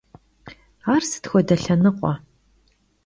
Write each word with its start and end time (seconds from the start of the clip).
Ar 0.93 1.01
sıt 1.09 1.25
xuede 1.31 1.55
lhenıkhue? 1.61 2.13